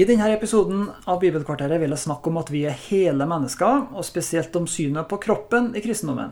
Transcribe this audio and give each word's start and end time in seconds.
I 0.00 0.04
denne 0.08 0.30
episoden 0.32 0.86
av 1.04 1.18
Bibelkvarteret 1.20 1.76
vil 1.82 1.92
jeg 1.92 2.00
snakke 2.00 2.30
om 2.30 2.38
at 2.40 2.48
vi 2.48 2.62
er 2.64 2.76
hele 2.86 3.26
mennesker, 3.28 3.90
og 3.92 4.06
spesielt 4.06 4.54
om 4.56 4.64
synet 4.70 5.10
på 5.10 5.18
kroppen 5.20 5.74
i 5.76 5.82
kristendommen. 5.84 6.30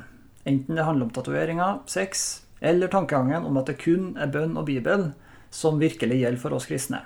Enten 0.49 0.79
det 0.79 0.87
handler 0.87 1.05
om 1.05 1.11
tatoveringer, 1.13 1.83
sex, 1.91 2.23
eller 2.65 2.89
tankegangen 2.89 3.45
om 3.45 3.59
at 3.61 3.69
det 3.69 3.77
kun 3.83 4.15
er 4.17 4.31
bønn 4.33 4.55
og 4.57 4.71
Bibel 4.71 5.11
som 5.53 5.77
virkelig 5.83 6.17
gjelder 6.23 6.41
for 6.41 6.57
oss 6.57 6.69
kristne. 6.71 7.03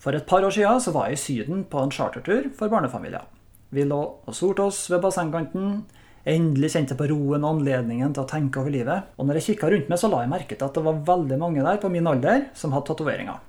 For 0.00 0.16
et 0.16 0.24
par 0.30 0.46
år 0.46 0.54
siden 0.54 0.80
så 0.80 0.94
var 0.96 1.10
jeg 1.10 1.18
i 1.18 1.20
Syden 1.26 1.66
på 1.68 1.82
en 1.82 1.92
chartertur 1.92 2.48
for 2.56 2.72
barnefamilier. 2.72 3.26
Vi 3.74 3.84
lå 3.84 4.00
og 4.00 4.38
solte 4.38 4.70
oss 4.70 4.80
ved 4.88 5.02
bassengkanten. 5.04 5.82
Endelig 6.24 6.72
kjente 6.72 6.94
jeg 6.94 7.02
på 7.02 7.10
roen 7.12 7.44
og 7.44 7.58
anledningen 7.58 8.16
til 8.16 8.24
å 8.24 8.32
tenke 8.32 8.62
over 8.62 8.72
livet. 8.72 9.12
Og 9.18 9.28
når 9.28 9.42
jeg 9.42 9.50
kikka 9.50 9.74
rundt 9.74 9.92
meg, 9.92 10.00
så 10.00 10.08
la 10.08 10.24
jeg 10.24 10.32
merke 10.32 10.56
til 10.56 10.70
at 10.70 10.80
det 10.80 10.88
var 10.88 11.04
veldig 11.12 11.42
mange 11.44 11.68
der 11.68 11.84
på 11.84 11.92
min 11.92 12.08
alder 12.08 12.48
som 12.56 12.72
hadde 12.72 12.94
tatoveringer. 12.94 13.44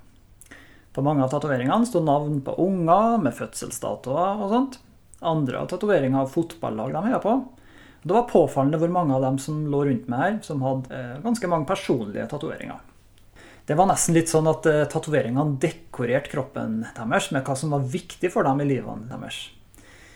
På 0.94 1.04
mange 1.06 1.24
av 1.24 1.32
tatoveringene 1.34 1.86
sto 1.86 2.02
navn 2.04 2.40
på 2.46 2.56
unger 2.64 3.20
med 3.22 3.36
fødselsdatoer 3.38 4.44
og 4.44 4.54
sånt. 4.54 4.80
Andre 5.20 5.62
av 5.62 5.70
tatoveringer 5.70 6.24
av 6.24 6.34
fotballag 6.34 6.94
de 6.96 7.06
heia 7.06 7.20
på. 7.24 7.36
Det 8.02 8.16
var 8.16 8.30
påfallende 8.32 8.80
hvor 8.80 8.92
mange 8.94 9.16
av 9.16 9.26
dem 9.26 9.38
som 9.42 9.66
lå 9.68 9.84
rundt 9.86 10.08
meg 10.12 10.24
her, 10.24 10.38
som 10.46 10.64
hadde 10.64 10.96
eh, 10.96 11.20
ganske 11.26 11.50
mange 11.52 11.68
personlige 11.68 12.30
tatoveringer. 12.32 12.80
Det 13.68 13.76
var 13.78 13.90
nesten 13.92 14.16
litt 14.16 14.32
sånn 14.32 14.48
at 14.50 14.66
eh, 14.66 14.86
tatoveringene 14.90 15.60
dekorerte 15.62 16.32
kroppen 16.32 16.80
deres 16.96 17.30
med 17.36 17.44
hva 17.46 17.58
som 17.60 17.76
var 17.76 17.84
viktig 17.86 18.32
for 18.34 18.48
dem 18.48 18.64
i 18.64 18.70
livet 18.72 19.10
deres. 19.12 19.42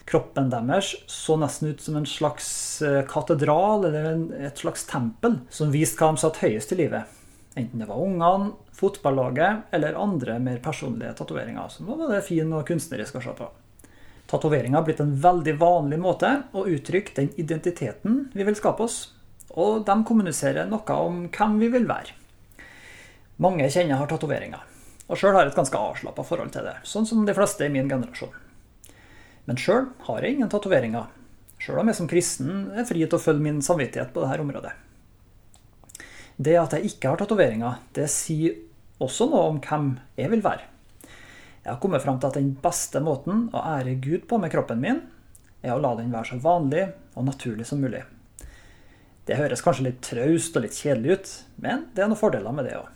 Kroppen 0.10 0.50
deres 0.52 0.94
så 1.12 1.36
nesten 1.40 1.74
ut 1.74 1.84
som 1.84 2.00
en 2.00 2.08
slags 2.08 2.48
eh, 2.82 3.04
katedral 3.08 3.86
eller 3.92 4.24
et 4.48 4.64
slags 4.64 4.88
tempel 4.90 5.38
som 5.54 5.76
viste 5.76 6.00
hva 6.00 6.16
de 6.16 6.24
satt 6.24 6.42
høyest 6.42 6.74
i 6.74 6.80
livet. 6.82 7.20
Enten 7.56 7.80
det 7.80 7.86
var 7.86 8.02
ungene, 8.02 8.52
fotballaget 8.74 9.74
eller 9.76 9.98
andre 10.00 10.40
mer 10.42 10.58
personlige 10.64 11.14
tatoveringer, 11.20 11.76
nå 11.86 11.98
var 12.00 12.16
det 12.16 12.24
fin 12.26 12.50
og 12.50 12.66
kunstnerisk 12.66 13.20
å 13.20 13.22
se 13.22 13.34
på. 13.38 13.50
Tatoveringer 14.32 14.80
har 14.80 14.86
blitt 14.88 15.02
en 15.04 15.14
veldig 15.22 15.54
vanlig 15.62 16.00
måte 16.02 16.32
å 16.58 16.66
uttrykke 16.66 17.14
den 17.20 17.30
identiteten 17.38 18.24
vi 18.34 18.48
vil 18.48 18.58
skape 18.58 18.88
oss, 18.88 19.12
og 19.54 19.84
de 19.86 19.96
kommuniserer 20.08 20.66
noe 20.70 20.96
om 20.98 21.28
hvem 21.30 21.60
vi 21.62 21.70
vil 21.76 21.86
være. 21.90 22.16
Mange 23.44 23.68
kjenner 23.70 24.02
har 24.02 24.10
tatoveringer, 24.10 24.64
og 25.06 25.20
sjøl 25.20 25.36
har 25.36 25.46
jeg 25.46 25.54
et 25.54 25.60
ganske 25.60 25.84
avslappa 25.90 26.26
forhold 26.26 26.56
til 26.56 26.66
det, 26.66 26.80
sånn 26.90 27.06
som 27.06 27.22
de 27.28 27.36
fleste 27.38 27.68
i 27.68 27.74
min 27.74 27.92
generasjon. 27.92 28.34
Men 29.46 29.60
sjøl 29.60 29.92
har 30.08 30.26
jeg 30.26 30.40
ingen 30.40 30.50
tatoveringer, 30.50 31.12
sjøl 31.62 31.84
om 31.84 31.92
jeg 31.92 32.00
som 32.00 32.10
kristen 32.10 32.66
er 32.74 32.88
fri 32.90 33.04
til 33.04 33.20
å 33.20 33.22
følge 33.22 33.46
min 33.46 33.62
samvittighet 33.62 34.16
på 34.16 34.24
dette 34.24 34.42
området. 34.42 34.74
Det 36.38 36.56
at 36.58 36.74
jeg 36.78 36.94
ikke 36.94 37.12
har 37.12 37.20
tatoveringer, 37.22 37.82
det 37.94 38.08
sier 38.12 38.56
også 39.04 39.28
noe 39.30 39.50
om 39.52 39.60
hvem 39.62 39.92
jeg 40.18 40.32
vil 40.32 40.44
være. 40.46 40.70
Jeg 41.64 41.72
har 41.72 41.80
kommet 41.80 42.04
fram 42.04 42.18
til 42.20 42.32
at 42.32 42.40
den 42.40 42.52
beste 42.60 43.00
måten 43.04 43.48
å 43.56 43.62
ære 43.78 43.96
Gud 44.04 44.26
på 44.28 44.40
med 44.42 44.52
kroppen 44.52 44.82
min, 44.84 45.00
er 45.64 45.76
å 45.76 45.80
la 45.80 45.94
den 45.96 46.12
være 46.12 46.34
så 46.34 46.42
vanlig 46.44 46.90
og 47.16 47.28
naturlig 47.30 47.68
som 47.70 47.80
mulig. 47.80 48.02
Det 49.24 49.38
høres 49.40 49.64
kanskje 49.64 49.86
litt 49.88 50.02
traust 50.04 50.58
og 50.60 50.66
litt 50.66 50.76
kjedelig 50.76 51.16
ut, 51.16 51.32
men 51.64 51.86
det 51.96 52.04
er 52.04 52.12
noen 52.12 52.20
fordeler 52.20 52.56
med 52.56 52.68
det 52.68 52.76
òg. 52.82 52.90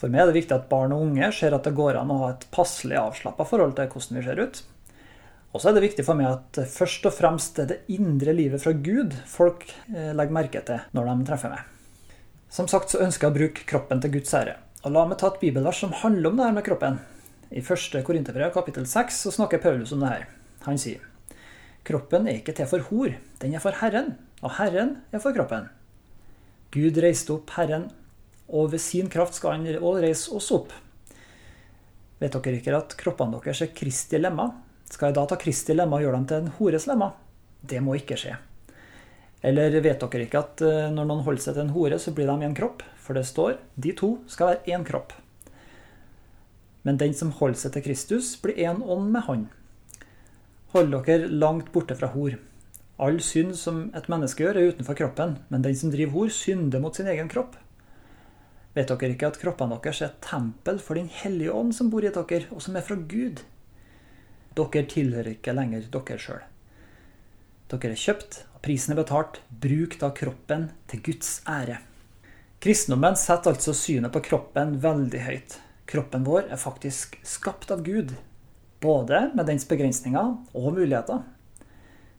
For 0.00 0.08
meg 0.08 0.22
er 0.22 0.30
det 0.30 0.38
viktig 0.38 0.56
at 0.56 0.70
barn 0.70 0.94
og 0.96 1.02
unge 1.04 1.28
ser 1.36 1.52
at 1.52 1.66
det 1.66 1.76
går 1.76 1.98
an 2.00 2.12
å 2.14 2.22
ha 2.22 2.30
et 2.32 2.46
passelig 2.54 2.96
avslappa 2.96 3.44
forhold 3.44 3.74
til 3.76 3.90
hvordan 3.92 4.16
vi 4.16 4.24
ser 4.24 4.40
ut. 4.40 4.62
Og 5.50 5.60
så 5.60 5.68
er 5.68 5.76
det 5.76 5.84
viktig 5.84 6.06
for 6.06 6.16
meg 6.16 6.30
at 6.30 6.62
først 6.72 7.10
og 7.10 7.12
fremst 7.12 7.60
er 7.60 7.68
det 7.68 7.82
indre 7.92 8.32
livet 8.32 8.62
fra 8.62 8.72
Gud 8.72 9.12
folk 9.28 9.66
eh, 9.90 10.14
legger 10.16 10.38
merke 10.38 10.64
til 10.64 10.80
når 10.96 11.10
de 11.10 11.28
treffer 11.28 11.52
meg. 11.52 11.79
Som 12.50 12.66
sagt 12.66 12.90
så 12.90 12.98
ønsker 12.98 13.28
jeg 13.28 13.30
å 13.30 13.36
bruke 13.36 13.64
kroppen 13.70 14.00
til 14.02 14.10
Guds 14.16 14.34
ære. 14.34 14.56
Og 14.82 14.90
La 14.90 15.04
meg 15.06 15.20
ta 15.20 15.28
et 15.30 15.38
bibelvers 15.38 15.84
som 15.84 15.92
handler 15.94 16.32
om 16.32 16.40
det 16.40 16.48
her 16.48 16.56
med 16.56 16.66
kroppen. 16.66 16.98
I 17.54 17.62
1. 17.62 18.00
Korinterbrev 18.06 18.50
kapittel 18.56 18.88
6 18.90 19.20
så 19.24 19.30
snakker 19.36 19.62
Paulus 19.62 19.92
om 19.94 20.02
det 20.02 20.10
her. 20.10 20.26
Han 20.66 20.80
sier 20.80 21.04
Kroppen 21.86 22.26
er 22.26 22.40
ikke 22.40 22.56
til 22.58 22.66
for 22.68 22.82
hor, 22.90 23.14
den 23.40 23.54
er 23.54 23.62
for 23.62 23.78
Herren, 23.78 24.16
og 24.42 24.56
Herren 24.58 24.96
er 25.14 25.22
for 25.22 25.34
kroppen. 25.36 25.70
Gud 26.74 26.98
reiste 27.00 27.32
opp 27.36 27.54
Herren, 27.54 27.86
og 28.50 28.74
ved 28.74 28.82
sin 28.82 29.08
kraft 29.10 29.38
skal 29.38 29.56
han 29.56 29.78
òg 29.78 30.02
reise 30.02 30.34
oss 30.34 30.50
opp. 30.54 30.74
Vet 32.20 32.34
dere 32.34 32.58
ikke 32.58 32.76
at 32.76 32.98
kroppene 32.98 33.38
deres 33.40 33.62
er 33.64 33.72
Kristi 33.72 34.18
lemmer? 34.18 34.52
Skal 34.90 35.12
jeg 35.12 35.20
da 35.22 35.28
ta 35.30 35.38
Kristi 35.40 35.78
lemmer 35.78 36.02
og 36.02 36.08
gjøre 36.08 36.18
dem 36.18 36.28
til 36.28 36.42
en 36.42 36.54
hores 36.58 36.90
lemmer? 36.90 37.14
Det 37.62 37.78
må 37.80 37.94
ikke 37.96 38.18
skje. 38.18 38.36
Eller 39.42 39.72
vet 39.80 40.02
dere 40.02 40.26
ikke 40.26 40.42
at 40.42 40.62
eh, 40.64 40.90
når 40.92 41.08
noen 41.08 41.24
holder 41.24 41.44
seg 41.44 41.56
til 41.56 41.64
en 41.64 41.74
hore, 41.74 41.98
så 41.98 42.12
blir 42.16 42.28
de 42.28 42.46
en 42.46 42.56
kropp? 42.56 42.84
For 43.00 43.16
det 43.16 43.24
står 43.28 43.56
de 43.80 43.94
to 43.96 44.10
skal 44.28 44.52
være 44.52 44.76
én 44.76 44.84
kropp. 44.86 45.14
Men 46.84 47.00
den 47.00 47.16
som 47.16 47.32
holder 47.36 47.60
seg 47.60 47.74
til 47.74 47.84
Kristus, 47.88 48.34
blir 48.40 48.60
én 48.60 48.84
ånd 48.84 49.08
med 49.14 49.26
Han. 49.28 49.48
Hold 50.74 50.92
dere 50.94 51.32
langt 51.32 51.72
borte 51.72 51.96
fra 51.98 52.12
hor. 52.12 52.36
All 53.00 53.16
synd 53.24 53.56
som 53.56 53.86
et 53.96 54.08
menneske 54.12 54.44
gjør, 54.44 54.60
er 54.60 54.74
utenfor 54.74 54.96
kroppen, 54.98 55.38
men 55.48 55.64
den 55.64 55.76
som 55.76 55.92
driver 55.92 56.12
hor, 56.18 56.32
synder 56.36 56.82
mot 56.84 56.96
sin 56.96 57.08
egen 57.08 57.32
kropp. 57.32 57.56
Vet 58.76 58.92
dere 58.92 59.14
ikke 59.14 59.32
at 59.32 59.40
kroppene 59.40 59.80
deres 59.82 60.02
er 60.04 60.12
et 60.12 60.20
tempel 60.22 60.78
for 60.78 61.00
Den 61.00 61.08
hellige 61.10 61.52
ånd 61.52 61.72
som 61.74 61.90
bor 61.90 62.04
i 62.04 62.12
dere, 62.12 62.44
og 62.52 62.62
som 62.62 62.76
er 62.76 62.86
fra 62.86 62.94
Gud? 62.94 63.42
Dere 64.54 64.86
tilhører 64.94 65.32
ikke 65.34 65.56
lenger 65.56 65.88
dere 65.90 66.20
sjøl. 66.20 66.44
Dere 67.70 67.94
er 67.94 68.00
kjøpt 68.02 68.44
Prisen 68.60 68.92
er 68.92 68.98
betalt. 69.00 69.38
Bruk 69.48 69.96
da 70.00 70.10
kroppen 70.12 70.68
til 70.90 71.00
Guds 71.06 71.38
ære. 71.48 71.78
Kristendommen 72.60 73.16
setter 73.16 73.54
altså 73.54 73.72
synet 73.76 74.12
på 74.12 74.20
kroppen 74.26 74.74
veldig 74.82 75.20
høyt. 75.24 75.54
Kroppen 75.88 76.26
vår 76.26 76.50
er 76.52 76.60
faktisk 76.60 77.16
skapt 77.26 77.70
av 77.72 77.80
Gud, 77.86 78.12
både 78.84 79.22
med 79.32 79.48
dens 79.48 79.64
begrensninger 79.70 80.34
og 80.52 80.68
muligheter. 80.76 81.24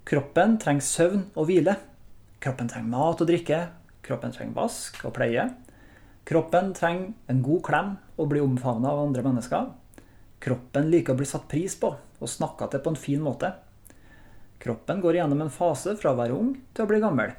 Kroppen 0.07 0.57
trenger 0.59 0.87
søvn 0.87 1.27
og 1.35 1.45
hvile. 1.47 1.77
Kroppen 2.41 2.71
trenger 2.71 2.89
mat 2.89 3.21
og 3.21 3.29
drikke. 3.29 3.61
Kroppen 4.01 4.33
trenger 4.33 4.57
vask 4.57 4.97
og 5.05 5.13
pleie. 5.19 5.45
Kroppen 6.25 6.73
trenger 6.73 7.13
en 7.29 7.45
god 7.45 7.61
klem 7.67 7.91
og 8.17 8.31
bli 8.33 8.41
omfavna 8.41 8.95
av 8.95 9.05
andre 9.05 9.27
mennesker. 9.29 9.69
Kroppen 10.41 10.89
liker 10.89 11.13
å 11.13 11.21
bli 11.21 11.29
satt 11.29 11.45
pris 11.51 11.77
på 11.77 11.93
og 11.93 12.29
snakka 12.29 12.71
til 12.71 12.81
på 12.81 12.95
en 12.95 13.03
fin 13.03 13.21
måte. 13.21 13.53
Kroppen 14.61 15.01
går 15.01 15.15
gjennom 15.17 15.41
en 15.41 15.53
fase 15.53 15.95
fra 15.97 16.11
å 16.13 16.19
være 16.19 16.37
ung 16.37 16.53
til 16.75 16.85
å 16.85 16.89
bli 16.91 16.99
gammel. 17.01 17.33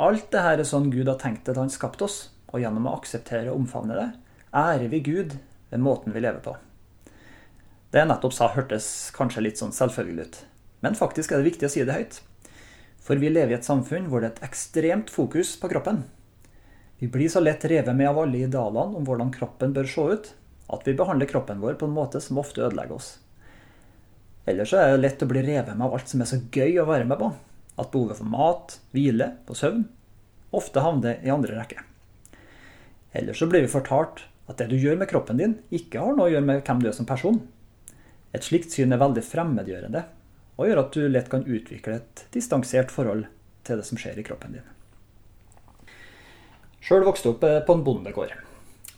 Alt 0.00 0.30
dette 0.32 0.54
er 0.56 0.64
sånn 0.64 0.88
Gud 0.92 1.10
har 1.10 1.18
tenkt 1.20 1.50
at 1.52 1.58
han 1.60 1.72
skapte 1.72 2.06
oss, 2.06 2.18
og 2.48 2.62
gjennom 2.62 2.86
å 2.88 2.94
akseptere 2.96 3.52
og 3.52 3.60
omfavne 3.60 3.98
det, 3.98 4.08
ærer 4.56 4.88
vi 4.88 5.02
Gud 5.04 5.36
ved 5.68 5.82
måten 5.84 6.14
vi 6.16 6.22
lever 6.24 6.40
på. 6.44 6.54
Det 7.92 8.00
jeg 8.00 8.08
nettopp 8.08 8.32
sa, 8.32 8.48
hørtes 8.54 8.86
kanskje 9.12 9.44
litt 9.44 9.60
sånn 9.60 9.74
selvfølgelig 9.76 10.24
ut, 10.24 10.38
men 10.80 10.96
faktisk 10.96 11.32
er 11.32 11.42
det 11.42 11.50
viktig 11.50 11.68
å 11.68 11.72
si 11.74 11.84
det 11.84 11.96
høyt. 11.98 12.20
For 13.02 13.20
vi 13.20 13.28
lever 13.28 13.52
i 13.52 13.58
et 13.58 13.68
samfunn 13.68 14.08
hvor 14.08 14.22
det 14.22 14.30
er 14.30 14.36
et 14.36 14.46
ekstremt 14.48 15.12
fokus 15.12 15.52
på 15.60 15.68
kroppen. 15.68 16.04
Vi 17.02 17.10
blir 17.12 17.28
så 17.28 17.42
lett 17.42 17.66
revet 17.68 17.92
med 17.98 18.08
av 18.08 18.22
alle 18.22 18.44
idealene 18.46 18.96
om 18.96 19.04
hvordan 19.04 19.34
kroppen 19.34 19.74
bør 19.76 19.90
se 19.90 20.06
ut, 20.14 20.32
at 20.72 20.88
vi 20.88 20.96
behandler 20.96 21.28
kroppen 21.28 21.60
vår 21.60 21.76
på 21.76 21.90
en 21.90 21.96
måte 21.96 22.22
som 22.24 22.40
ofte 22.40 22.62
ødelegger 22.62 22.96
oss. 22.96 23.18
Ellers 24.48 24.72
er 24.74 24.92
det 24.92 25.02
lett 25.04 25.22
å 25.22 25.28
bli 25.30 25.42
revet 25.46 25.76
med 25.76 25.86
av 25.86 25.96
alt 25.96 26.10
som 26.10 26.22
er 26.22 26.30
så 26.30 26.40
gøy 26.50 26.80
å 26.82 26.88
være 26.88 27.06
med 27.06 27.20
på. 27.20 27.30
At 27.78 27.92
behovet 27.92 28.18
for 28.18 28.28
mat, 28.28 28.78
hvile 28.92 29.36
og 29.46 29.58
søvn 29.58 29.84
ofte 30.52 30.82
havner 30.84 31.22
i 31.24 31.32
andre 31.32 31.56
rekke. 31.56 31.80
Ellers 33.16 33.40
så 33.40 33.48
blir 33.48 33.64
vi 33.64 33.72
fortalt 33.72 34.26
at 34.50 34.58
det 34.60 34.68
du 34.72 34.76
gjør 34.76 34.98
med 35.00 35.08
kroppen 35.10 35.40
din, 35.40 35.56
ikke 35.72 36.00
har 36.02 36.16
noe 36.16 36.28
å 36.28 36.34
gjøre 36.34 36.48
med 36.48 36.62
hvem 36.66 36.82
du 36.82 36.90
er 36.90 36.96
som 36.96 37.08
person. 37.08 37.40
Et 38.36 38.44
slikt 38.44 38.72
syn 38.72 38.92
er 38.92 39.00
veldig 39.00 39.24
fremmedgjørende, 39.24 40.04
og 40.58 40.68
gjør 40.68 40.82
at 40.82 40.96
du 40.96 41.08
lett 41.08 41.30
kan 41.32 41.46
utvikle 41.48 41.98
et 42.00 42.24
distansert 42.34 42.92
forhold 42.92 43.26
til 43.66 43.80
det 43.80 43.88
som 43.88 44.00
skjer 44.00 44.20
i 44.20 44.26
kroppen 44.26 44.58
din. 44.58 44.68
Sjøl 46.82 47.06
vokste 47.06 47.30
jeg 47.30 47.36
opp 47.36 47.44
eh, 47.46 47.60
på 47.64 47.76
en 47.76 47.84
bondegård. 47.86 48.34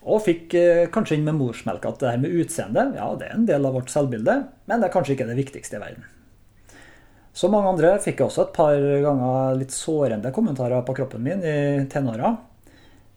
Og 0.05 0.21
fikk 0.21 0.53
eh, 0.59 0.87
kanskje 0.93 1.17
inn 1.17 1.25
med 1.25 1.37
morsmelk 1.39 1.85
at 1.89 2.01
det 2.01 2.11
her 2.11 2.19
med 2.21 2.33
utseende 2.43 2.91
ja, 2.93 3.07
det 3.17 3.29
er 3.29 3.37
en 3.37 3.47
del 3.47 3.65
av 3.65 3.73
vårt 3.77 3.89
selvbilde, 3.89 4.35
men 4.69 4.81
det 4.81 4.89
er 4.89 4.93
kanskje 4.93 5.15
ikke 5.15 5.29
det 5.31 5.39
viktigste 5.39 5.79
i 5.79 5.81
verden. 5.81 6.05
Som 7.35 7.51
mange 7.51 7.73
andre 7.73 7.95
fikk 7.99 8.21
jeg 8.21 8.29
også 8.29 8.45
et 8.45 8.53
par 8.55 8.77
ganger 8.79 9.57
litt 9.59 9.73
sårende 9.75 10.31
kommentarer 10.31 10.85
på 10.87 10.95
kroppen 10.95 11.25
min 11.25 11.41
i 11.43 11.57
tenåra. 11.91 12.31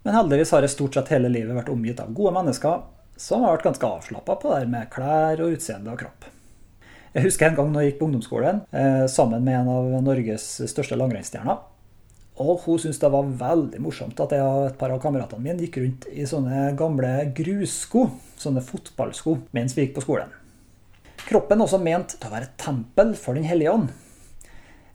Men 0.02 0.16
heldigvis 0.16 0.50
har 0.56 0.64
jeg 0.64 0.72
stort 0.72 0.96
sett 0.96 1.12
hele 1.12 1.30
livet 1.30 1.54
vært 1.54 1.70
omgitt 1.70 2.00
av 2.02 2.10
gode 2.16 2.32
mennesker 2.34 2.80
som 3.18 3.44
har 3.44 3.56
vært 3.56 3.68
ganske 3.68 3.92
avslappa 3.98 4.38
på 4.40 4.50
det 4.50 4.58
her 4.62 4.72
med 4.72 4.90
klær 4.90 5.42
og 5.44 5.54
utseende 5.54 5.92
og 5.92 6.00
kropp. 6.00 6.26
Jeg 7.14 7.24
husker 7.24 7.48
en 7.48 7.56
gang 7.58 7.70
når 7.72 7.84
jeg 7.84 7.92
gikk 7.92 8.00
på 8.00 8.08
ungdomsskolen 8.08 8.60
eh, 8.70 9.04
sammen 9.10 9.44
med 9.44 9.60
en 9.60 9.70
av 9.72 9.94
Norges 10.06 10.46
største 10.70 10.98
langrennsstjerner. 10.98 11.60
Og 12.38 12.60
hun 12.62 12.78
syntes 12.78 13.00
det 13.02 13.10
var 13.10 13.30
veldig 13.40 13.80
morsomt 13.82 14.20
at 14.22 14.32
jeg 14.36 14.46
og 14.46 14.68
et 14.68 14.76
par 14.78 14.92
av 14.94 15.00
kameratene 15.02 15.42
mine 15.42 15.64
gikk 15.64 15.80
rundt 15.82 16.06
i 16.12 16.26
sånne 16.28 16.68
gamle 16.78 17.10
grussko, 17.34 18.04
sånne 18.38 18.62
fotballsko, 18.62 19.40
mens 19.56 19.74
vi 19.74 19.86
gikk 19.86 19.96
på 19.96 20.04
skolen. 20.06 20.30
Kroppen 21.26 21.64
også 21.64 21.80
ment 21.82 22.14
til 22.14 22.28
å 22.28 22.34
være 22.36 22.46
et 22.46 22.60
tempel 22.62 23.10
for 23.18 23.36
Den 23.36 23.48
hellige 23.48 23.74
ånd. 23.74 23.90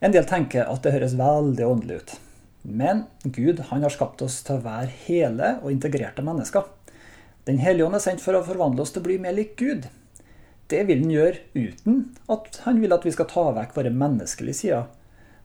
En 0.03 0.15
del 0.15 0.25
tenker 0.27 0.71
at 0.71 0.83
det 0.83 0.95
høres 0.95 1.17
veldig 1.19 1.67
åndelig 1.67 1.99
ut. 1.99 2.15
Men 2.63 3.03
Gud 3.23 3.59
han 3.69 3.83
har 3.83 3.91
skapt 3.91 4.23
oss 4.23 4.39
til 4.47 4.57
å 4.57 4.63
være 4.63 4.91
hele 5.03 5.57
og 5.61 5.71
integrerte 5.71 6.23
mennesker. 6.23 6.65
Den 7.43 7.59
hellige 7.59 7.89
ånd 7.89 7.99
er 7.99 8.03
sendt 8.03 8.23
for 8.23 8.39
å 8.39 8.43
forvandle 8.47 8.85
oss 8.85 8.95
til 8.95 9.03
å 9.03 9.07
bli 9.09 9.19
mer 9.19 9.35
lik 9.35 9.57
Gud. 9.59 9.89
Det 10.71 10.85
vil 10.87 11.03
han 11.03 11.11
gjøre 11.11 11.43
uten 11.53 12.03
at 12.31 12.61
han 12.63 12.79
vil 12.79 12.95
at 12.95 13.03
vi 13.03 13.11
skal 13.11 13.27
ta 13.29 13.49
vekk 13.55 13.75
våre 13.75 13.91
menneskelige 13.91 14.61
sider, 14.61 14.87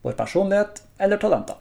vår 0.07 0.15
personlighet 0.19 0.85
eller 1.03 1.19
talenter. 1.21 1.59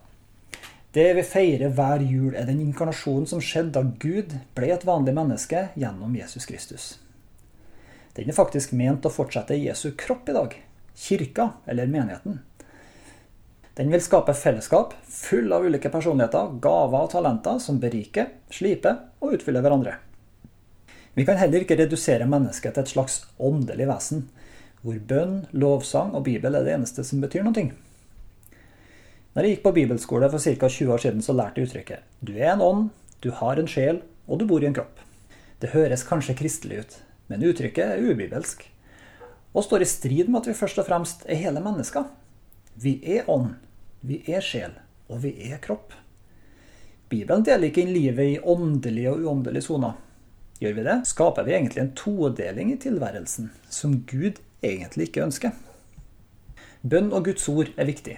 Det 0.97 1.11
vi 1.13 1.21
feirer 1.21 1.69
hver 1.77 2.01
jul, 2.01 2.31
er 2.33 2.47
den 2.47 2.61
inkarnasjonen 2.63 3.27
som 3.29 3.41
skjedde 3.43 3.75
da 3.75 3.83
Gud 4.01 4.31
ble 4.57 4.71
et 4.73 4.85
vanlig 4.87 5.13
menneske 5.13 5.67
gjennom 5.77 6.15
Jesus 6.17 6.47
Kristus. 6.49 6.87
Den 8.17 8.31
er 8.31 8.37
faktisk 8.37 8.73
ment 8.73 9.05
å 9.05 9.11
fortsette 9.13 9.59
Jesu 9.59 9.91
kropp 9.93 10.31
i 10.31 10.33
dag, 10.33 10.55
kirka 10.97 11.51
eller 11.69 11.91
menigheten. 11.91 12.39
Den 13.77 13.93
vil 13.93 14.01
skape 14.01 14.33
fellesskap 14.33 14.95
full 15.05 15.53
av 15.53 15.67
ulike 15.69 15.93
personligheter, 15.93 16.55
gaver 16.65 17.05
og 17.05 17.11
talenter 17.13 17.61
som 17.61 17.77
beriker, 17.83 18.31
sliper 18.49 19.03
og 19.21 19.37
utfyller 19.37 19.61
hverandre. 19.61 19.99
Vi 21.13 21.25
kan 21.29 21.37
heller 21.37 21.61
ikke 21.61 21.77
redusere 21.77 22.25
mennesket 22.25 22.73
til 22.73 22.87
et 22.87 22.95
slags 22.95 23.19
åndelig 23.37 23.85
vesen, 23.91 24.25
hvor 24.81 24.97
bønn, 24.97 25.43
lovsang 25.53 26.17
og 26.17 26.25
Bibel 26.25 26.57
er 26.57 26.65
det 26.65 26.73
eneste 26.79 27.05
som 27.05 27.21
betyr 27.21 27.45
noe. 27.45 27.69
Når 29.37 29.45
jeg 29.45 29.53
gikk 29.53 29.65
på 29.67 29.71
bibelskole 29.75 30.27
for 30.33 30.41
ca. 30.41 30.65
20 30.65 30.93
år 30.95 31.01
siden, 31.03 31.19
så 31.21 31.33
lærte 31.37 31.61
jeg 31.61 31.67
uttrykket 31.67 31.99
'du 32.25 32.31
er 32.39 32.55
en 32.55 32.61
ånd, 32.61 32.89
du 33.21 33.29
har 33.29 33.59
en 33.59 33.67
sjel, 33.69 34.01
og 34.25 34.39
du 34.39 34.47
bor 34.49 34.63
i 34.63 34.65
en 34.65 34.73
kropp'. 34.73 35.03
Det 35.61 35.69
høres 35.69 36.03
kanskje 36.03 36.33
kristelig 36.33 36.79
ut, 36.79 36.95
men 37.27 37.43
uttrykket 37.43 37.85
er 37.85 38.01
ubibelsk, 38.01 38.65
og 39.53 39.63
står 39.63 39.81
i 39.81 39.85
strid 39.85 40.27
med 40.27 40.41
at 40.41 40.47
vi 40.47 40.57
først 40.57 40.79
og 40.79 40.87
fremst 40.87 41.21
er 41.29 41.35
hele 41.35 41.61
mennesker. 41.61 42.09
Vi 42.81 42.99
er 43.05 43.29
ånd, 43.29 43.53
vi 44.01 44.23
er 44.25 44.41
sjel, 44.41 44.73
og 45.07 45.21
vi 45.21 45.35
er 45.51 45.61
kropp. 45.61 45.93
Bibelen 47.09 47.45
deler 47.45 47.69
ikke 47.69 47.81
inn 47.85 47.93
livet 47.93 48.25
i 48.25 48.39
åndelige 48.41 49.11
og 49.11 49.21
uåndelige 49.21 49.69
soner. 49.69 49.93
Gjør 50.59 50.73
vi 50.73 50.83
det, 50.83 51.01
skaper 51.05 51.43
vi 51.43 51.53
egentlig 51.53 51.83
en 51.83 51.93
todeling 51.93 52.73
i 52.73 52.81
tilværelsen 52.81 53.51
som 53.69 53.99
Gud 54.09 54.41
egentlig 54.63 55.11
ikke 55.11 55.29
ønsker. 55.29 55.51
Bønn 56.81 57.13
og 57.13 57.25
Guds 57.25 57.47
ord 57.49 57.69
er 57.77 57.85
viktig, 57.85 58.17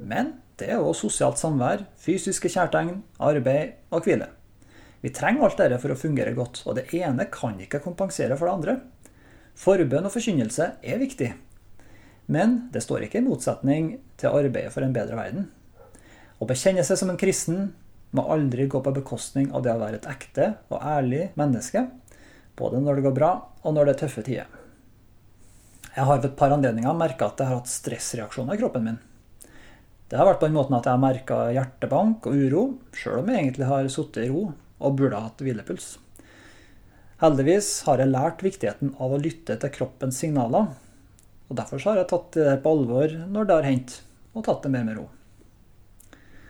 men 0.00 0.34
det 0.60 0.68
er 0.72 0.82
òg 0.82 0.94
sosialt 0.96 1.40
samvær, 1.40 1.86
fysiske 2.00 2.50
kjærtegn, 2.52 3.00
arbeid 3.22 3.76
og 3.94 4.04
hvile. 4.04 4.28
Vi 5.00 5.12
trenger 5.16 5.46
alt 5.46 5.60
dette 5.60 5.78
for 5.80 5.94
å 5.94 5.98
fungere 5.98 6.34
godt, 6.36 6.62
og 6.68 6.76
det 6.76 6.90
ene 6.96 7.24
kan 7.32 7.56
ikke 7.60 7.80
kompensere 7.84 8.36
for 8.36 8.48
det 8.48 8.56
andre. 8.58 8.74
Forbønn 9.60 10.08
og 10.08 10.12
forkynnelse 10.12 10.66
er 10.84 11.00
viktig, 11.00 11.30
men 12.30 12.58
det 12.74 12.84
står 12.84 13.06
ikke 13.06 13.20
i 13.20 13.26
motsetning 13.26 13.94
til 14.20 14.36
arbeidet 14.36 14.72
for 14.74 14.84
en 14.84 14.94
bedre 14.94 15.16
verden. 15.18 15.48
Å 16.40 16.48
bekjenne 16.48 16.84
seg 16.86 17.00
som 17.00 17.10
en 17.12 17.20
kristen 17.20 17.72
må 18.16 18.24
aldri 18.32 18.68
gå 18.70 18.80
på 18.84 18.92
bekostning 18.94 19.50
av 19.54 19.64
det 19.64 19.74
å 19.74 19.80
være 19.80 20.00
et 20.00 20.08
ekte 20.10 20.54
og 20.70 20.80
ærlig 20.84 21.30
menneske, 21.40 21.86
både 22.58 22.80
når 22.82 22.98
det 22.98 23.06
går 23.08 23.16
bra 23.16 23.34
og 23.64 23.76
når 23.76 23.88
det 23.88 23.94
er 23.94 24.00
tøffe 24.04 24.24
tider. 24.26 24.56
Jeg 25.90 26.06
har 26.06 26.20
ved 26.20 26.30
et 26.30 26.38
par 26.38 26.52
anledninger 26.54 26.96
merka 26.96 27.30
at 27.30 27.40
jeg 27.40 27.50
har 27.50 27.60
hatt 27.60 27.70
stressreaksjoner 27.70 28.56
i 28.56 28.60
kroppen 28.60 28.86
min. 28.86 29.00
Det 30.10 30.18
har 30.18 30.26
vært 30.26 30.40
på 30.40 30.48
den 30.48 30.56
måten 30.58 30.74
at 30.74 30.88
jeg 30.88 30.96
har 30.96 31.02
merka 31.04 31.36
hjertebank 31.54 32.24
og 32.26 32.34
uro, 32.34 32.62
sjøl 32.98 33.20
om 33.20 33.28
jeg 33.30 33.44
egentlig 33.44 33.68
har 33.68 33.90
sittet 33.94 34.24
i 34.24 34.30
ro 34.32 34.48
og 34.50 34.96
burde 34.98 35.14
ha 35.14 35.28
hatt 35.28 35.44
hvilepuls. 35.44 35.92
Heldigvis 37.20 37.68
har 37.86 38.02
jeg 38.02 38.10
lært 38.10 38.42
viktigheten 38.42 38.96
av 38.98 39.14
å 39.14 39.20
lytte 39.22 39.54
til 39.60 39.72
kroppens 39.76 40.18
signaler, 40.18 40.72
og 41.46 41.58
derfor 41.60 41.84
har 41.86 42.00
jeg 42.00 42.10
tatt 42.10 42.40
det 42.40 42.58
på 42.64 42.74
alvor 42.74 43.14
når 43.30 43.46
det 43.46 43.58
har 43.60 43.70
hendt, 43.70 43.96
og 44.34 44.46
tatt 44.48 44.66
det 44.66 44.74
mer 44.74 44.86
med 44.88 44.98
ro. 44.98 45.06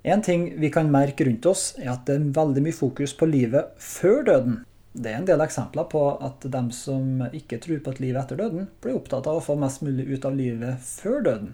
En 0.08 0.24
ting 0.24 0.46
vi 0.56 0.72
kan 0.72 0.88
merke 0.88 1.26
rundt 1.28 1.44
oss, 1.50 1.74
er 1.76 1.92
at 1.92 2.06
det 2.08 2.16
er 2.16 2.28
veldig 2.40 2.64
mye 2.64 2.80
fokus 2.80 3.12
på 3.12 3.28
livet 3.28 3.74
før 3.76 4.22
døden. 4.24 4.60
Det 4.96 5.12
er 5.12 5.20
en 5.20 5.28
del 5.28 5.44
eksempler 5.44 5.84
på 5.92 6.06
at 6.16 6.48
dem 6.48 6.70
som 6.72 7.26
ikke 7.28 7.60
tror 7.60 7.84
på 7.84 7.92
et 7.92 8.00
liv 8.06 8.16
etter 8.16 8.40
døden, 8.40 8.70
blir 8.80 8.96
opptatt 8.96 9.28
av 9.28 9.42
å 9.42 9.44
få 9.44 9.60
mest 9.60 9.84
mulig 9.84 10.08
ut 10.08 10.24
av 10.24 10.38
livet 10.38 10.80
før 10.80 11.20
døden. 11.28 11.52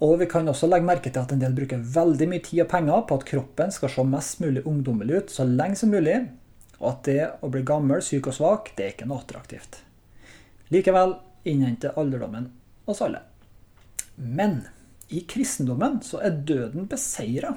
Og 0.00 0.16
vi 0.22 0.28
kan 0.32 0.48
også 0.48 0.68
legge 0.70 0.88
merke 0.88 1.10
til 1.12 1.20
at 1.20 1.32
en 1.34 1.42
del 1.42 1.52
bruker 1.56 1.80
veldig 1.94 2.28
mye 2.30 2.44
tid 2.44 2.62
og 2.64 2.70
penger 2.72 3.02
på 3.08 3.18
at 3.20 3.26
kroppen 3.28 3.72
skal 3.74 3.92
se 3.92 4.04
mest 4.08 4.40
mulig 4.40 4.62
ungdommelig 4.64 5.18
ut 5.18 5.34
så 5.34 5.44
lenge 5.44 5.76
som 5.76 5.92
mulig, 5.92 6.16
og 6.80 6.86
at 6.94 7.02
det 7.10 7.18
å 7.44 7.50
bli 7.52 7.60
gammel, 7.68 8.00
syk 8.00 8.30
og 8.30 8.36
svak, 8.38 8.70
det 8.76 8.86
er 8.86 8.94
ikke 8.94 9.08
noe 9.10 9.20
attraktivt. 9.20 9.82
Likevel 10.72 11.18
innhenter 11.44 11.98
alderdommen 12.00 12.48
oss 12.88 13.02
alle. 13.04 13.20
Men 14.16 14.62
i 15.12 15.20
kristendommen 15.28 16.00
så 16.06 16.22
er 16.24 16.40
døden 16.48 16.88
beseira. 16.88 17.56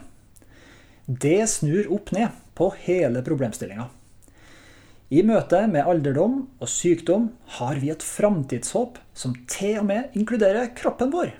Det 1.05 1.43
snur 1.51 1.91
opp 1.95 2.11
ned 2.15 2.35
på 2.57 2.69
hele 2.85 3.23
problemstillinga. 3.23 3.87
I 5.13 5.21
møte 5.27 5.59
med 5.69 5.85
alderdom 5.85 6.37
og 6.57 6.69
sykdom 6.71 7.29
har 7.59 7.79
vi 7.79 7.91
et 7.93 8.03
framtidshåp 8.03 8.97
som 9.13 9.35
til 9.51 9.83
og 9.83 9.87
med 9.91 10.15
inkluderer 10.17 10.71
kroppen 10.75 11.11
vår. 11.13 11.35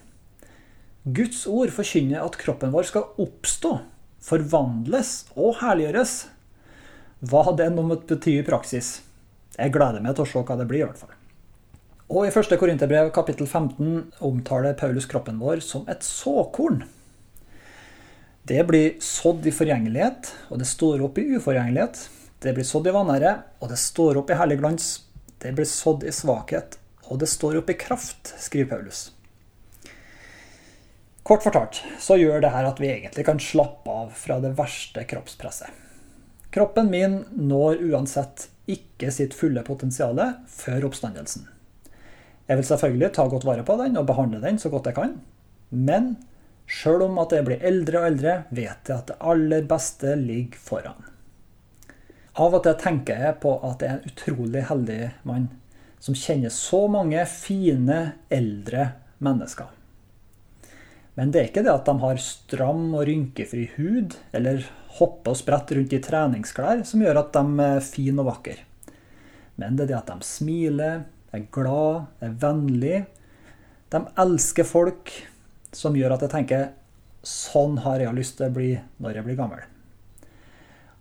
Guds 1.04 1.42
ord 1.52 1.72
forkynner 1.76 2.24
at 2.24 2.38
kroppen 2.40 2.72
vår 2.72 2.86
skal 2.88 3.10
oppstå, 3.20 3.74
forvandles 4.24 5.26
og 5.36 5.58
herliggjøres. 5.60 6.14
Hva 7.28 7.52
det 7.60 7.68
nå 7.74 7.84
måtte 7.88 8.16
bety 8.16 8.38
i 8.40 8.46
praksis. 8.48 9.02
Jeg 9.58 9.74
gleder 9.76 10.00
meg 10.04 10.16
til 10.16 10.24
å 10.24 10.30
se 10.32 10.44
hva 10.48 10.56
det 10.60 10.68
blir, 10.70 10.86
i 10.86 10.88
hvert 10.88 11.02
fall. 11.02 11.12
Og 12.08 12.28
i 12.28 12.32
1. 12.32 12.56
Korinterbrev 12.60 13.12
kapittel 13.16 13.50
15 13.50 14.24
omtaler 14.24 14.78
Paulus 14.80 15.08
kroppen 15.12 15.42
vår 15.44 15.60
som 15.66 15.84
et 15.92 16.06
såkorn. 16.08 16.86
Det 18.48 18.64
blir 18.68 18.96
sådd 19.04 19.44
i 19.48 19.54
forgjengelighet, 19.56 20.32
og 20.52 20.60
det 20.60 20.68
står 20.68 21.04
opp 21.04 21.20
i 21.20 21.26
uforgjengelighet. 21.36 22.00
Det 22.44 22.56
blir 22.56 22.68
sådd 22.68 22.88
i 22.88 22.96
vanære, 22.96 23.34
og 23.60 23.72
det 23.72 23.80
står 23.80 24.20
opp 24.20 24.32
i 24.32 24.40
herlig 24.40 24.60
glans. 24.64 24.88
Det 25.44 25.52
blir 25.56 25.68
sådd 25.68 26.08
i 26.08 26.16
svakhet, 26.16 26.80
og 27.12 27.20
det 27.24 27.32
står 27.32 27.60
opp 27.60 27.72
i 27.72 27.78
kraft, 27.80 28.36
skriver 28.40 28.78
Paulus. 28.78 29.10
Kort 31.24 31.44
fortalt 31.46 31.80
så 32.04 32.18
gjør 32.20 32.42
det 32.44 32.52
her 32.52 32.66
at 32.68 32.80
vi 32.84 32.90
egentlig 32.92 33.24
kan 33.30 33.40
slappe 33.40 33.88
av 33.92 34.10
fra 34.20 34.42
det 34.44 34.52
verste 34.58 35.06
kroppspresset. 35.08 35.72
Kroppen 36.54 36.90
min 36.92 37.22
når 37.32 37.80
uansett 37.90 38.50
ikke 38.70 39.08
sitt 39.12 39.34
fulle 39.34 39.64
potensial 39.66 40.20
før 40.52 40.90
oppstandelsen. 40.90 41.48
Jeg 42.48 42.60
vil 42.60 42.68
selvfølgelig 42.68 43.14
ta 43.16 43.26
godt 43.32 43.48
vare 43.48 43.64
på 43.64 43.78
den 43.80 43.96
og 43.98 44.08
behandle 44.10 44.42
den 44.44 44.60
så 44.60 44.70
godt 44.70 44.90
jeg 44.92 44.98
kan. 44.98 45.16
Men 45.72 46.14
sjøl 46.68 47.06
om 47.08 47.18
at 47.24 47.32
jeg 47.34 47.48
blir 47.48 47.64
eldre 47.72 48.02
og 48.02 48.08
eldre, 48.12 48.36
vet 48.52 48.92
jeg 48.92 48.98
at 48.98 49.10
det 49.14 49.20
aller 49.24 49.68
beste 49.68 50.16
ligger 50.20 50.60
foran. 50.60 51.08
Av 52.34 52.56
og 52.58 52.64
til 52.66 52.76
tenker 52.82 53.24
jeg 53.30 53.40
på 53.44 53.54
at 53.64 53.84
jeg 53.84 53.94
er 53.94 54.00
en 54.02 54.12
utrolig 54.12 54.66
heldig 54.70 55.00
mann 55.30 55.48
som 56.04 56.18
kjenner 56.18 56.52
så 56.52 56.84
mange 56.92 57.24
fine, 57.32 58.00
eldre 58.34 58.90
mennesker. 59.24 59.72
Men 61.18 61.32
det 61.32 61.40
er 61.40 61.50
ikke 61.50 61.64
det 61.66 61.74
at 61.74 61.86
de 61.86 61.94
har 62.02 62.22
stram 62.22 62.88
og 62.96 63.06
rynkefri 63.10 63.68
hud, 63.76 64.16
eller 64.34 64.64
hopper 64.98 65.34
og 65.34 65.40
spretter 65.40 65.78
rundt 65.78 65.94
i 65.94 66.02
treningsklær, 66.02 66.82
som 66.88 67.04
gjør 67.04 67.22
at 67.22 67.36
de 67.36 67.66
er 67.68 67.84
fine 67.86 68.24
og 68.24 68.30
vakre. 68.32 68.58
Men 69.62 69.78
det 69.78 69.86
er 69.86 69.92
det 69.92 70.00
at 70.00 70.10
de 70.10 70.26
smiler, 70.26 71.04
er 71.34 71.46
glad, 71.54 72.08
er 72.22 72.34
vennlig. 72.42 73.04
De 73.94 74.02
elsker 74.22 74.66
folk, 74.66 75.14
som 75.74 75.98
gjør 75.98 76.16
at 76.16 76.26
jeg 76.26 76.34
tenker 76.34 76.72
sånn 77.24 77.80
har 77.86 78.02
jeg 78.04 78.18
lyst 78.18 78.38
til 78.38 78.50
å 78.50 78.54
bli 78.54 78.74
når 79.02 79.20
jeg 79.20 79.28
blir 79.28 79.40
gammel. 79.40 79.62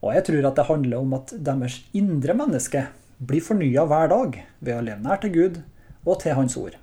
Og 0.03 0.15
jeg 0.17 0.27
tror 0.29 0.49
at 0.49 0.59
det 0.59 0.69
handler 0.69 1.03
om 1.03 1.17
at 1.17 1.35
deres 1.47 1.81
indre 1.97 2.35
menneske 2.37 2.87
blir 3.23 3.45
fornya 3.45 3.85
hver 3.87 4.09
dag 4.11 4.39
ved 4.61 4.77
å 4.77 4.85
leve 4.85 5.03
nær 5.05 5.21
til 5.23 5.35
Gud 5.35 5.61
og 6.03 6.17
til 6.23 6.37
Hans 6.39 6.57
ord. 6.59 6.77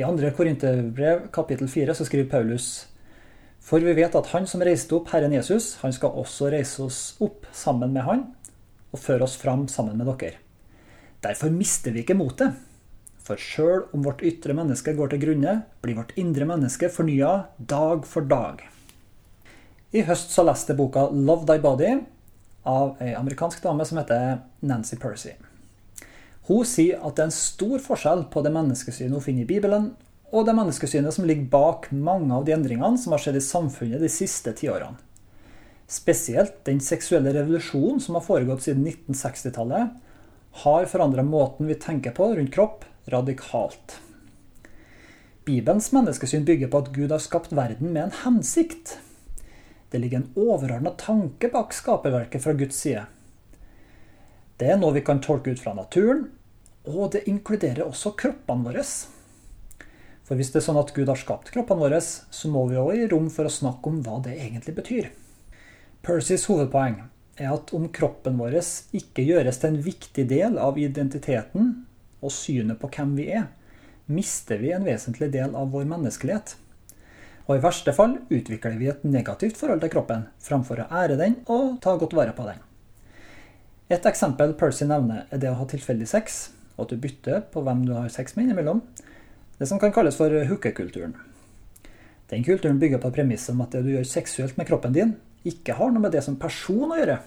I 0.00 0.04
andre 0.06 0.30
Korinterbrev 0.32 1.26
kapittel 1.32 1.68
4 1.68 1.94
så 1.94 2.04
skriver 2.08 2.30
Paulus 2.30 2.86
For 3.60 3.84
vi 3.84 3.92
vet 3.98 4.14
at 4.16 4.30
Han 4.32 4.46
som 4.48 4.62
reiste 4.64 4.94
opp 4.96 5.10
Herren 5.12 5.34
Jesus, 5.34 5.74
han 5.82 5.92
skal 5.92 6.14
også 6.16 6.48
reise 6.54 6.86
oss 6.86 7.00
opp 7.20 7.44
sammen 7.52 7.92
med 7.92 8.06
Han 8.06 8.22
og 8.94 9.02
føre 9.02 9.26
oss 9.26 9.34
fram 9.36 9.66
sammen 9.68 9.98
med 10.00 10.08
dere. 10.08 10.38
Derfor 11.20 11.52
mister 11.52 11.92
vi 11.92 12.00
ikke 12.00 12.16
motet. 12.16 12.56
For 13.20 13.36
sjøl 13.36 13.84
om 13.92 14.06
vårt 14.06 14.24
ytre 14.24 14.56
menneske 14.56 14.96
går 14.96 15.12
til 15.12 15.22
grunne, 15.26 15.54
blir 15.84 15.98
vårt 16.00 16.16
indre 16.16 16.48
menneske 16.48 16.88
fornya 16.88 17.34
dag 17.58 18.08
for 18.08 18.24
dag. 18.24 18.64
I 19.92 20.06
høst 20.08 20.32
så 20.32 20.46
leste 20.48 20.78
boka 20.80 21.10
'Love 21.12 21.44
Thy 21.44 21.60
Body' 21.60 22.00
av 22.64 22.96
ei 23.04 23.12
amerikansk 23.14 23.62
dame 23.62 23.84
som 23.84 24.00
heter 24.00 24.40
Nancy 24.64 24.96
Percy. 24.96 25.36
Hun 26.50 26.66
sier 26.66 26.98
at 26.98 27.14
det 27.14 27.22
er 27.22 27.28
en 27.28 27.36
stor 27.36 27.78
forskjell 27.78 28.24
på 28.32 28.40
det 28.42 28.50
menneskesynet 28.50 29.14
hun 29.14 29.22
finner 29.22 29.44
i 29.44 29.50
Bibelen, 29.52 29.92
og 30.34 30.48
det 30.48 30.54
menneskesynet 30.58 31.14
som 31.14 31.28
ligger 31.28 31.46
bak 31.52 31.84
mange 31.94 32.34
av 32.34 32.42
de 32.46 32.56
endringene 32.56 32.98
som 32.98 33.14
har 33.14 33.22
skjedd 33.22 33.38
i 33.38 33.42
samfunnet 33.44 34.02
de 34.02 34.10
siste 34.10 34.50
tiårene. 34.58 34.98
Spesielt 35.90 36.56
den 36.66 36.80
seksuelle 36.82 37.30
revolusjonen 37.36 38.02
som 38.02 38.18
har 38.18 38.26
foregått 38.26 38.64
siden 38.66 38.82
1960-tallet, 38.82 39.94
har 40.64 40.88
forandra 40.90 41.22
måten 41.22 41.70
vi 41.70 41.78
tenker 41.78 42.14
på 42.18 42.32
rundt 42.34 42.52
kropp 42.54 42.82
radikalt. 43.14 44.00
Bibelens 45.46 45.92
menneskesyn 45.94 46.48
bygger 46.50 46.70
på 46.70 46.82
at 46.82 46.90
Gud 46.98 47.14
har 47.14 47.22
skapt 47.22 47.54
verden 47.54 47.94
med 47.94 48.08
en 48.08 48.18
hensikt. 48.24 48.96
Det 49.94 50.02
ligger 50.02 50.24
en 50.24 50.34
overordna 50.34 50.96
tanke 50.98 51.50
bak 51.54 51.78
skaperverket 51.78 52.42
fra 52.42 52.58
Guds 52.58 52.82
side. 52.82 53.06
Det 54.58 54.74
er 54.74 54.82
noe 54.82 54.98
vi 54.98 55.06
kan 55.06 55.22
tolke 55.22 55.54
ut 55.54 55.62
fra 55.62 55.78
naturen, 55.78 56.26
og 56.88 57.12
det 57.14 57.26
inkluderer 57.28 57.84
også 57.84 58.14
kroppene 58.18 58.70
våre. 58.70 58.84
For 60.24 60.38
hvis 60.38 60.52
det 60.54 60.60
er 60.60 60.66
sånn 60.68 60.80
at 60.80 60.92
Gud 60.94 61.10
har 61.10 61.18
skapt 61.18 61.50
kroppene 61.52 61.82
våre, 61.82 62.00
så 62.00 62.50
må 62.52 62.66
vi 62.70 62.78
òg 62.80 62.94
gi 62.96 63.08
rom 63.10 63.28
for 63.34 63.48
å 63.48 63.52
snakke 63.52 63.90
om 63.90 64.00
hva 64.06 64.20
det 64.24 64.36
egentlig 64.38 64.76
betyr. 64.76 65.10
Percys 66.06 66.46
hovedpoeng 66.48 67.02
er 67.40 67.50
at 67.52 67.72
om 67.76 67.88
kroppen 67.92 68.38
vår 68.40 68.60
ikke 68.96 69.24
gjøres 69.24 69.60
til 69.60 69.72
en 69.72 69.82
viktig 69.84 70.26
del 70.30 70.56
av 70.60 70.78
identiteten 70.80 71.72
og 72.20 72.32
synet 72.32 72.80
på 72.80 72.88
hvem 72.94 73.16
vi 73.18 73.30
er, 73.34 73.48
mister 74.10 74.60
vi 74.60 74.72
en 74.74 74.86
vesentlig 74.86 75.30
del 75.34 75.54
av 75.56 75.70
vår 75.74 75.86
menneskelighet. 75.90 76.54
Og 77.48 77.56
i 77.56 77.62
verste 77.64 77.92
fall 77.96 78.20
utvikler 78.30 78.78
vi 78.78 78.88
et 78.92 79.04
negativt 79.04 79.58
forhold 79.58 79.82
til 79.82 79.92
kroppen, 79.92 80.26
framfor 80.38 80.84
å 80.84 80.88
ære 81.02 81.18
den 81.18 81.40
og 81.50 81.80
ta 81.82 81.96
godt 81.98 82.14
vare 82.14 82.34
på 82.36 82.46
den. 82.46 82.62
Et 83.90 84.06
eksempel 84.06 84.54
Percy 84.54 84.86
nevner, 84.86 85.26
er 85.34 85.42
det 85.42 85.50
å 85.50 85.58
ha 85.58 85.66
tilfeldig 85.66 86.06
sex, 86.06 86.44
og 86.80 86.86
at 86.86 86.94
du 86.94 87.02
bytter 87.02 87.42
på 87.52 87.62
hvem 87.64 87.84
du 87.84 87.92
har 87.92 88.08
sex 88.12 88.32
med 88.36 88.48
innimellom. 88.48 88.80
Det 89.60 89.68
som 89.68 89.78
kan 89.78 89.92
kalles 89.92 90.16
for 90.16 90.32
hookekulturen. 90.48 91.12
Den 92.32 92.44
kulturen 92.46 92.78
bygger 92.80 93.02
på 93.02 93.10
premisset 93.12 93.52
om 93.52 93.60
at 93.60 93.74
det 93.74 93.82
du 93.84 93.90
gjør 93.92 94.06
seksuelt 94.08 94.56
med 94.56 94.68
kroppen 94.70 94.94
din, 94.96 95.12
ikke 95.44 95.74
har 95.76 95.92
noe 95.92 96.04
med 96.04 96.14
det 96.14 96.22
som 96.24 96.38
person 96.40 96.94
å 96.94 96.96
gjøre. 96.96 97.18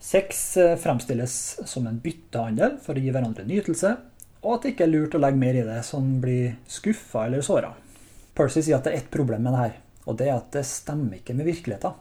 Sex 0.00 0.56
eh, 0.60 0.76
fremstilles 0.80 1.34
som 1.68 1.86
en 1.88 1.98
byttehandel 2.00 2.78
for 2.84 2.96
å 2.96 3.02
gi 3.02 3.12
hverandre 3.12 3.46
nytelse, 3.48 3.94
og 4.40 4.54
at 4.54 4.62
det 4.64 4.74
ikke 4.74 4.86
er 4.86 4.92
lurt 4.94 5.16
å 5.16 5.20
legge 5.20 5.40
mer 5.40 5.58
i 5.58 5.64
det 5.66 5.80
som 5.84 6.06
blir 6.22 6.54
skuffa 6.70 7.26
eller 7.26 7.44
såra. 7.44 7.74
Percy 8.36 8.62
sier 8.62 8.78
at 8.78 8.86
det 8.86 8.94
er 8.94 9.02
ett 9.02 9.10
problem 9.12 9.44
med 9.44 9.56
det 9.56 9.64
her, 9.64 9.74
og 10.06 10.16
det 10.20 10.30
er 10.30 10.38
at 10.38 10.48
det 10.54 10.64
stemmer 10.68 11.18
ikke 11.18 11.36
med 11.36 11.50
virkeligheten. 11.50 11.98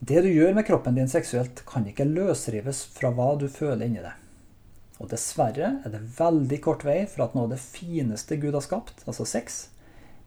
Det 0.00 0.22
du 0.24 0.30
gjør 0.30 0.54
med 0.56 0.64
kroppen 0.68 0.96
din 0.96 1.10
seksuelt, 1.10 1.64
kan 1.68 1.84
ikke 1.88 2.06
løsrives 2.08 2.86
fra 2.94 3.10
hva 3.12 3.34
du 3.40 3.48
føler 3.52 3.84
inni 3.86 4.04
det. 4.04 4.14
Og 5.00 5.08
dessverre 5.08 5.78
er 5.80 5.92
det 5.92 6.02
veldig 6.18 6.60
kort 6.64 6.84
vei 6.84 7.02
for 7.08 7.24
at 7.24 7.36
noe 7.36 7.48
av 7.48 7.54
det 7.54 7.62
fineste 7.62 8.36
Gud 8.40 8.54
har 8.56 8.64
skapt, 8.64 9.00
altså 9.08 9.24
sex, 9.28 9.62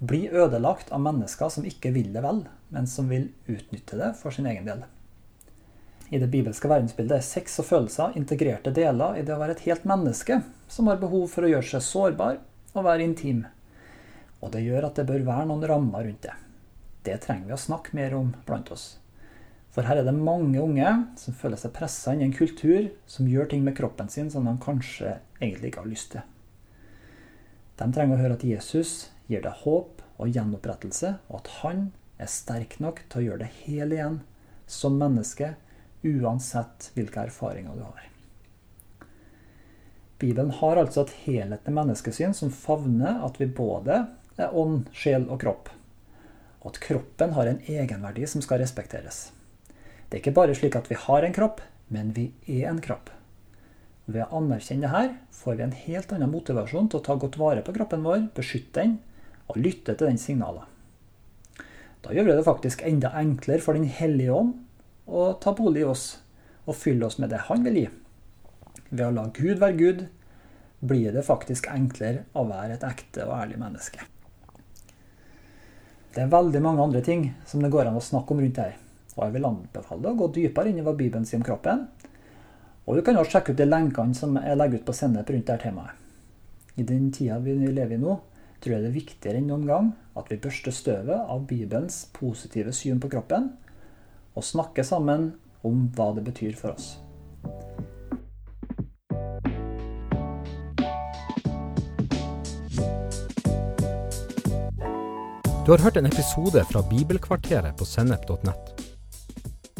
blir 0.03 0.33
ødelagt 0.33 0.89
av 0.91 1.03
mennesker 1.05 1.51
som 1.53 1.67
ikke 1.67 1.93
vil 1.95 2.09
det 2.15 2.23
vel, 2.25 2.41
men 2.73 2.89
som 2.89 3.07
vil 3.11 3.29
utnytte 3.45 3.99
det 3.99 4.11
for 4.19 4.33
sin 4.35 4.49
egen 4.49 4.65
del. 4.67 4.81
I 6.13 6.19
det 6.19 6.27
bibelske 6.33 6.69
verdensbildet 6.69 7.15
er 7.17 7.25
sex 7.25 7.55
og 7.61 7.69
følelser 7.69 8.17
integrerte 8.19 8.73
deler 8.75 9.17
i 9.17 9.23
det 9.25 9.33
å 9.33 9.39
være 9.39 9.55
et 9.55 9.65
helt 9.69 9.85
menneske 9.89 10.41
som 10.69 10.89
har 10.89 10.99
behov 11.01 11.29
for 11.31 11.45
å 11.45 11.53
gjøre 11.53 11.69
seg 11.69 11.85
sårbar 11.85 12.41
og 12.73 12.85
være 12.85 13.05
intim. 13.05 13.45
Og 14.43 14.51
det 14.53 14.65
gjør 14.65 14.89
at 14.89 14.99
det 14.99 15.07
bør 15.07 15.23
være 15.29 15.47
noen 15.49 15.65
rammer 15.69 16.05
rundt 16.09 16.25
det. 16.25 16.35
Det 17.07 17.15
trenger 17.23 17.49
vi 17.49 17.55
å 17.55 17.63
snakke 17.63 17.95
mer 17.95 18.17
om 18.17 18.33
blant 18.47 18.69
oss. 18.75 18.97
For 19.73 19.89
her 19.89 19.97
er 19.99 20.05
det 20.05 20.13
mange 20.13 20.61
unge 20.61 20.89
som 21.17 21.33
føler 21.33 21.57
seg 21.57 21.73
pressa 21.73 22.13
inn 22.13 22.21
i 22.21 22.27
en 22.27 22.35
kultur 22.35 22.91
som 23.09 23.29
gjør 23.29 23.49
ting 23.49 23.63
med 23.65 23.73
kroppen 23.79 24.11
sin 24.13 24.29
som 24.29 24.45
de 24.45 24.53
kanskje 24.61 25.15
egentlig 25.39 25.71
ikke 25.71 25.81
har 25.81 25.89
lyst 25.89 26.13
til. 26.13 26.21
De 27.81 27.89
trenger 27.89 28.15
å 28.15 28.21
høre 28.21 28.37
at 28.37 28.45
Jesus 28.45 29.09
gir 29.25 29.41
deg 29.41 29.63
håp 29.63 30.03
og 30.21 30.29
gjenopprettelse, 30.29 31.15
og 31.25 31.41
at 31.41 31.51
han 31.63 31.87
er 32.21 32.29
sterk 32.29 32.77
nok 32.83 33.01
til 33.09 33.23
å 33.23 33.25
gjøre 33.27 33.47
det 33.47 33.51
hel 33.63 33.95
igjen 33.95 34.21
som 34.69 34.99
menneske, 35.01 35.55
uansett 36.05 36.91
hvilke 36.93 37.25
erfaringer 37.25 37.73
du 37.73 37.81
har. 37.87 38.09
Bibelen 40.21 40.53
har 40.59 40.79
altså 40.79 41.03
et 41.03 41.17
helhetlig 41.25 41.73
menneskesyn 41.75 42.35
som 42.37 42.53
favner 42.53 43.23
at 43.25 43.41
vi 43.41 43.49
både 43.49 44.03
er 44.37 44.53
ånd, 44.55 44.85
sjel 44.95 45.25
og 45.27 45.41
kropp, 45.41 45.71
og 46.61 46.69
at 46.71 46.83
kroppen 46.83 47.33
har 47.35 47.49
en 47.49 47.63
egenverdi 47.65 48.29
som 48.29 48.43
skal 48.45 48.61
respekteres. 48.61 49.32
Det 50.13 50.19
er 50.19 50.21
ikke 50.27 50.37
bare 50.37 50.53
slik 50.53 50.75
at 50.77 50.91
vi 50.91 50.95
har 51.07 51.25
en 51.25 51.33
kropp, 51.33 51.57
men 51.89 52.11
vi 52.13 52.27
er 52.45 52.67
en 52.69 52.77
kropp. 52.85 53.07
Ved 54.05 54.27
å 54.27 54.43
anerkjenne 54.43 54.85
dette 54.85 55.15
får 55.33 55.55
vi 55.57 55.63
en 55.65 55.73
helt 55.73 56.13
annen 56.13 56.29
motivasjon 56.29 56.85
til 56.85 56.99
å 56.99 57.05
ta 57.07 57.15
godt 57.17 57.39
vare 57.41 57.63
på 57.65 57.73
kroppen 57.73 58.05
vår, 58.05 58.27
beskytte 58.37 58.83
den 58.83 58.93
og 59.49 59.57
lytte 59.57 59.95
til 59.97 60.11
den 60.11 60.21
signalen. 60.21 60.69
Da 62.05 62.13
gjør 62.13 62.27
vi 62.27 62.35
det 62.37 62.45
faktisk 62.45 62.85
enda 62.85 63.09
enklere 63.17 63.65
for 63.65 63.73
Den 63.73 63.89
hellige 63.89 64.37
ånd 64.37 64.53
å 65.09 65.31
ta 65.41 65.55
bolig 65.57 65.81
i 65.81 65.89
oss 65.89 66.05
og 66.67 66.77
fylle 66.77 67.09
oss 67.09 67.17
med 67.17 67.33
det 67.33 67.47
han 67.49 67.65
vil 67.65 67.81
gi. 67.81 67.89
Ved 68.93 69.07
å 69.07 69.11
la 69.17 69.25
Gud 69.33 69.65
være 69.65 69.79
Gud 69.81 70.05
blir 70.85 71.09
det 71.17 71.25
faktisk 71.25 71.73
enklere 71.73 72.27
å 72.37 72.45
være 72.53 72.77
et 72.77 72.85
ekte 72.85 73.25
og 73.25 73.33
ærlig 73.39 73.57
menneske. 73.65 74.05
Det 76.13 76.21
er 76.21 76.33
veldig 76.37 76.61
mange 76.61 76.85
andre 76.85 77.01
ting 77.01 77.31
som 77.49 77.65
det 77.65 77.73
går 77.73 77.89
an 77.89 77.97
å 77.97 78.09
snakke 78.13 78.37
om 78.37 78.45
rundt 78.45 78.61
her. 78.61 78.77
Og 79.13 79.25
jeg 79.25 79.35
vil 79.35 79.47
anbefale 79.47 80.11
å 80.11 80.17
gå 80.17 80.29
dypere 80.35 80.71
inn 80.71 80.79
i 80.81 80.85
hva 80.85 80.95
Bibelen 80.97 81.25
sier 81.29 81.41
om 81.41 81.45
kroppen. 81.45 81.85
Og 82.87 82.97
du 82.97 83.03
kan 83.05 83.17
også 83.19 83.37
sjekke 83.37 83.53
ut 83.53 83.59
de 83.61 83.67
lenkene 83.69 84.17
som 84.17 84.35
jeg 84.39 84.59
legger 84.59 84.81
ut 84.81 84.87
på 84.87 84.95
Sennep 84.97 85.29
rundt 85.29 85.47
dette 85.47 85.69
temaet. 85.69 85.99
I 86.75 86.83
den 86.89 87.11
tida 87.13 87.37
vi 87.37 87.53
lever 87.53 87.95
i 87.95 88.01
nå, 88.01 88.17
tror 88.63 88.73
jeg 88.73 88.81
det 88.81 88.89
er 88.89 88.97
viktigere 88.97 89.39
enn 89.39 89.49
noen 89.51 89.67
gang 89.69 89.91
at 90.17 90.29
vi 90.31 90.39
børster 90.41 90.73
støvet 90.73 91.29
av 91.29 91.45
Bibelens 91.49 92.07
positive 92.15 92.73
syn 92.73 93.01
på 93.03 93.11
kroppen, 93.13 93.51
og 94.33 94.45
snakker 94.45 94.85
sammen 94.87 95.33
om 95.63 95.87
hva 95.93 96.09
det 96.17 96.25
betyr 96.25 96.57
for 96.57 96.73
oss. 96.73 96.95
Du 105.63 105.71
har 105.71 105.79
hørt 105.79 105.95
en 105.95 106.09
episode 106.09 106.65
fra 106.67 106.81
Bibelkvarteret 106.89 107.77
på 107.79 107.85
sennep.nett. 107.87 108.82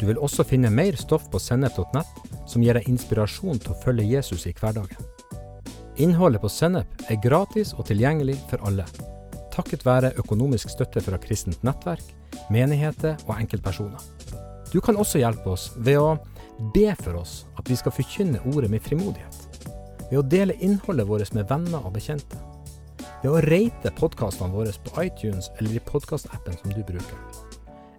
Du 0.04 0.10
vil 0.10 0.18
også 0.20 0.44
finne 0.44 0.68
mer 0.68 0.98
stoff 1.00 1.30
på 1.32 1.38
sennep.nett 1.40 2.32
som 2.44 2.60
gir 2.60 2.76
deg 2.76 2.90
inspirasjon 2.90 3.56
til 3.56 3.72
å 3.72 3.76
følge 3.80 4.04
Jesus 4.04 4.42
i 4.44 4.50
hverdagen. 4.52 5.06
Innholdet 6.04 6.42
på 6.42 6.50
Sennep 6.52 7.06
er 7.08 7.22
gratis 7.24 7.72
og 7.72 7.86
tilgjengelig 7.88 8.34
for 8.50 8.60
alle, 8.68 8.84
takket 9.54 9.86
være 9.86 10.10
økonomisk 10.20 10.74
støtte 10.74 11.00
fra 11.06 11.16
kristent 11.22 11.64
nettverk, 11.64 12.04
menigheter 12.52 13.16
og 13.24 13.32
enkeltpersoner. 13.38 14.04
Du 14.68 14.76
kan 14.84 15.00
også 15.00 15.24
hjelpe 15.24 15.54
oss 15.54 15.70
ved 15.78 15.96
å 15.96 16.18
be 16.76 16.92
for 17.00 17.22
oss 17.22 17.46
at 17.56 17.72
vi 17.72 17.80
skal 17.80 17.96
forkynne 17.96 18.44
ordet 18.52 18.68
med 18.76 18.84
frimodighet. 18.84 19.72
Ved 20.10 20.20
å 20.20 20.28
dele 20.36 20.60
innholdet 20.60 21.08
vårt 21.08 21.32
med 21.32 21.48
venner 21.48 21.80
og 21.80 21.96
bekjente. 21.96 22.44
Ved 23.24 23.32
å 23.32 23.40
rate 23.48 23.96
podkastene 23.96 24.52
våre 24.52 24.76
på 24.84 25.08
iTunes 25.08 25.48
eller 25.56 25.78
i 25.80 25.86
podkastappen 25.88 26.60
som 26.60 26.76
du 26.76 26.84
bruker. 26.84 27.53